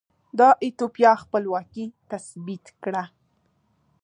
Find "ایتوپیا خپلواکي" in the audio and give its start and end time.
0.63-1.85